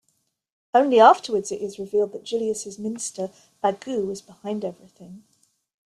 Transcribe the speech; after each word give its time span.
Only 0.73 0.99
afterwards 0.99 1.51
it 1.51 1.61
is 1.61 1.77
revealed 1.77 2.13
that 2.13 2.23
Jillius' 2.23 2.79
minister, 2.79 3.29
Bagoo, 3.61 4.03
was 4.07 4.19
behind 4.23 4.65
everything. 4.65 5.25